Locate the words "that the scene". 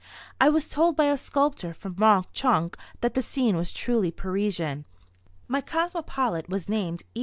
3.01-3.55